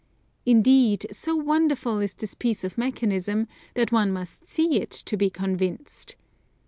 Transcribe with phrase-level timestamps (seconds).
[0.47, 5.29] Indeed, so wonderful is this piece of mechanism, that one must see it to be
[5.29, 6.15] convinced.